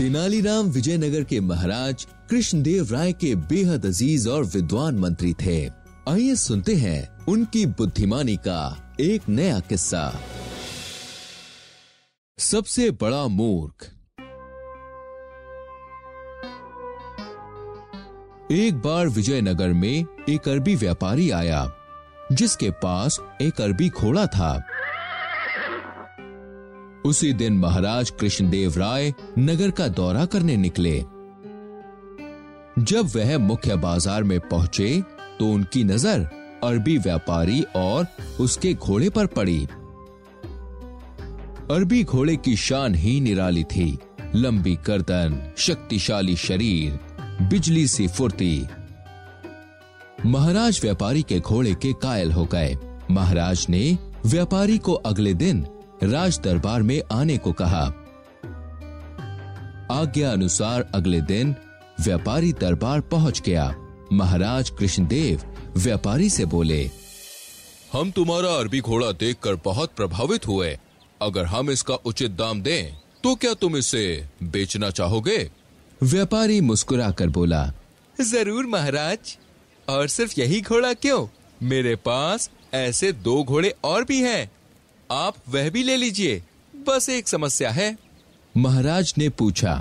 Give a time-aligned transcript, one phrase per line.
[0.00, 5.70] तेनालीराम विजयनगर के महाराज कृष्णदेव राय के बेहद अज़ीज़ और विद्वान मंत्री थे।
[6.08, 10.20] आइए सुनते हैं उनकी बुद्धिमानी का एक नया किस्सा।
[12.38, 13.86] सबसे बड़ा मूर्ख।
[18.52, 21.72] एक बार विजयनगर में एक अरबी व्यापारी आया,
[22.32, 24.64] जिसके पास एक अरबी घोड़ा था।
[27.10, 30.98] उसी दिन महाराज कृष्णदेव राय नगर का दौरा करने निकले।
[32.80, 35.02] जब वह मुख्य बाज़ार में पहुँचे
[35.38, 36.28] तो उनकी नज़र
[36.64, 38.06] अरबी व्यापारी और
[38.40, 39.58] उसके घोड़े पर पड़ी।
[41.70, 43.98] अरबी घोड़े की शान ही निराली थी।
[44.34, 46.98] लंबी गर्दन, शक्तिशाली शरीर,
[47.42, 48.66] बिजली सी फुर्ती।
[50.26, 52.76] महाराज व्यापारी के घोड़े के कायल हो गए।
[53.10, 55.66] महाराज ने व्यापारी को अगले दिन
[56.02, 57.84] राज दरबार में आने को कहा।
[59.92, 61.54] आज्ञा अनुसार अगले दिन
[62.00, 63.74] व्यापारी दरबार पहुँच गया।
[64.12, 65.42] महाराज कृष्णदेव
[65.76, 66.90] व्यापारी से बोले
[67.92, 70.78] हम तुम्हारा अरबी घोड़ा देखकर बहुत प्रभावित हुए।
[71.22, 74.04] अगर हम इसका उचित दाम दें तो क्या तुम इसे
[74.42, 75.50] बेचना चाहोगे?
[76.00, 77.72] व्यापारी मुस्कुराकर बोला
[78.16, 79.36] ज़रूर महाराज।
[79.88, 81.26] और सिर्फ़ यही घोड़ा क्यों?
[81.62, 84.50] मेरे पास ऐसे दो घोड़े और भी हैं।
[85.10, 86.42] आप वह भी ले लीजिए।
[86.86, 87.96] बस एक समस्या है।
[88.54, 89.74] महाराज ने पूछा,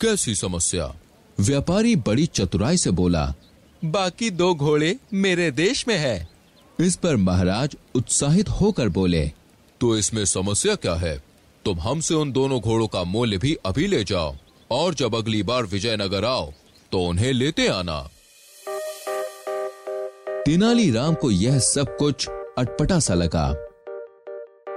[0.00, 0.94] कैसी समस्या?
[1.38, 3.34] व्यापारी बड़ी चतुराई से बोला,
[3.82, 6.28] बाकी दो घोड़े मेरे देश में है।
[6.78, 9.26] इस पर महाराज उत्साहित होकर बोले
[9.80, 11.16] तो इसमें समस्या क्या है?
[11.64, 14.34] तुम हमसे उन दोनों घोड़ों का मूल्य भी अभी ले जाओ,
[14.70, 16.52] और जब अगली बार विजयनगर आओ
[16.92, 18.00] तो उन्हें लेते आना।
[20.44, 23.46] तेनालीराम को यह सब कुछ अटपटा सा लगा।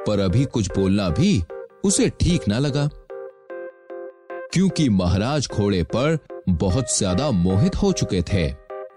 [0.07, 1.41] पर अभी कुछ बोलना भी
[1.85, 2.89] उसे ठीक ना लगा।
[4.53, 6.17] क्योंकि महाराज घोड़े पर
[6.49, 8.47] बहुत ज़्यादा मोहित हो चुके थे,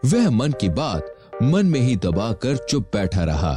[0.07, 3.55] वह मन की बात मन में ही दबाकर चुप बैठा रहा।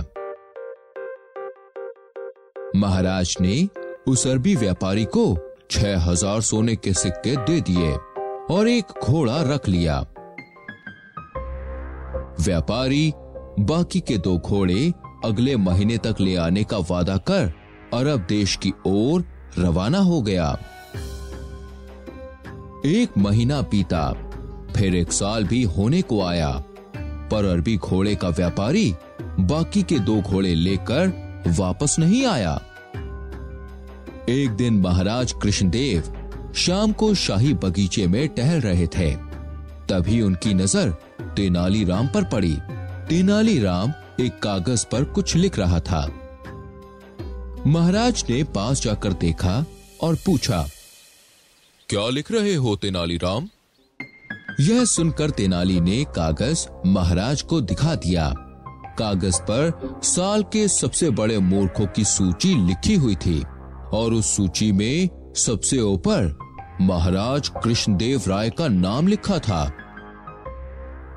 [2.76, 3.68] महाराज ने
[4.08, 5.26] उस अरबी व्यापारी को
[5.72, 7.92] छह हज़ार सोने के सिक्के दे दिए
[8.56, 10.00] और एक घोड़ा रख लिया।
[12.40, 13.12] व्यापारी
[13.62, 14.92] बाकी के दो घोड़े
[15.26, 17.52] अगले महीने तक ले आने का वादा कर
[17.94, 19.24] अरब देश की ओर
[19.58, 20.58] रवाना हो गया।
[22.86, 24.12] एक महीना बीता,
[24.76, 26.52] फिर एक साल भी होने को आया,
[27.32, 28.94] पर अरबी घोड़े का व्यापारी
[29.40, 31.12] बाकी के दो घोड़े लेकर
[31.58, 32.60] वापस नहीं आया।
[34.30, 36.14] एक दिन महाराज कृष्णदेव
[36.56, 39.12] शाम को शाही बगीचे में टहल रहे थे।
[39.90, 40.90] तभी उनकी नज़र
[41.36, 42.54] तेनालीराम पर पड़ी।
[43.10, 46.02] तेनालीराम एक कागज़ पर कुछ लिख रहा था।
[47.68, 49.66] महाराज ने पास जाकर देखा
[50.02, 50.66] और पूछा,
[51.90, 53.48] क्या लिख रहे हो तेनालीराम
[54.60, 58.30] यह सुनकर तेनाली ने कागज़ महाराज को दिखा दिया।
[59.00, 63.40] कागज़ पर साल के सबसे बड़े मूर्खों की सूची लिखी हुई थी
[63.94, 66.38] और उस सूची में सबसे ऊपर
[66.82, 69.64] महाराज कृष्णदेव राय का नाम लिखा था।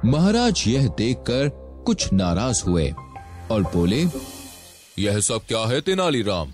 [0.04, 2.90] महाराज यह देखकर कुछ नाराज़ हुए
[3.50, 4.04] और बोले
[4.98, 6.52] यह सब क्या है तेनालीराम?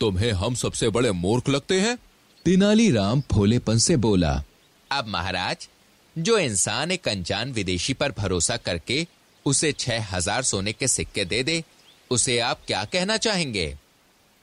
[0.00, 1.96] तुम्हें हम सबसे बड़े मूर्ख लगते हैं?
[2.44, 4.42] तेनालीराम भोलेपन से बोला
[4.90, 5.68] अब महाराज
[6.16, 9.06] जो इंसान एक अनजान विदेशी पर भरोसा करके
[9.46, 11.62] उसे छह हज़ार सोने के सिक्के दे दे
[12.10, 13.76] उसे आप क्या कहना चाहेंगे?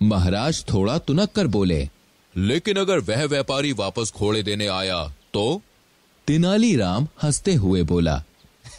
[0.01, 1.89] महाराज थोड़ा तुनक कर बोले
[2.35, 5.03] लेकिन अगर वह व्यापारी वापस घोड़े देने आया
[5.33, 5.61] तो?
[6.27, 8.23] तेनालीराम हँसते हुए बोला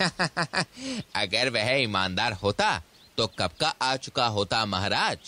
[1.17, 2.83] अगर वह ईमानदार होता
[3.19, 5.19] तो कब का आ चुका होता महाराज?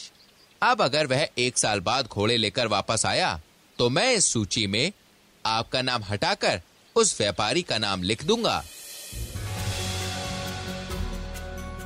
[0.63, 3.41] अब अगर वह एक साल बाद घोड़े लेकर वापस आया
[3.79, 4.93] तो मैं इस सूची में
[5.47, 6.63] आपका नाम हटाकर
[6.97, 8.63] उस व्यापारी का नाम लिख दूँगा।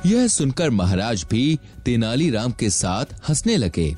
[0.05, 3.95] यह सुनकर महाराज भी तेनालीराम के साथ हंसने लगे।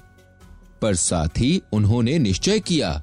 [0.81, 3.01] पर साथ ही उन्होंने निश्चय किया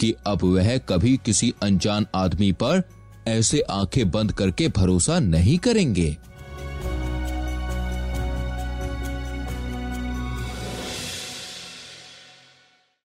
[0.00, 2.82] कि अब वह कभी किसी अनजान आदमी पर
[3.28, 6.16] ऐसे आँखें बंद करके भरोसा नहीं करेंगे।